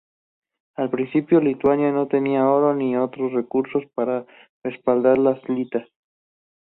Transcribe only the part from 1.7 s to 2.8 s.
no tenía oro